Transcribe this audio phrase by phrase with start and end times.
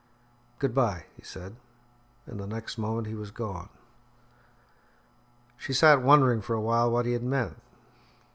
[0.57, 1.57] "Good bye," he said,
[2.25, 3.69] and the next moment he was gone.
[5.57, 7.59] She sat wondering for a while what he had meant.